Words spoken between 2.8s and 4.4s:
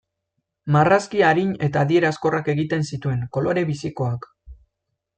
zituen, kolore bizikoak.